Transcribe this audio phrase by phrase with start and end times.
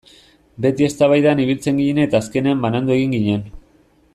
[0.65, 3.45] Beti eztabaidan ibiltzen ginen eta azkenean banandu egin ginen.